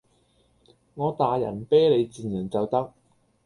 [0.95, 2.91] 我大人睥你賤人就得